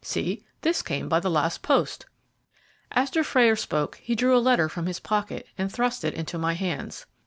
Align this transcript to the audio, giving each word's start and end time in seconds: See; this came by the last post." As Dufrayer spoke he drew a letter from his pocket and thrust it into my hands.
See; 0.03 0.43
this 0.61 0.81
came 0.81 1.07
by 1.07 1.19
the 1.19 1.29
last 1.29 1.61
post." 1.61 2.07
As 2.91 3.11
Dufrayer 3.11 3.55
spoke 3.55 3.97
he 4.01 4.15
drew 4.15 4.35
a 4.35 4.41
letter 4.41 4.67
from 4.67 4.87
his 4.87 4.99
pocket 4.99 5.45
and 5.59 5.71
thrust 5.71 6.03
it 6.03 6.15
into 6.15 6.39
my 6.39 6.53
hands. 6.53 7.05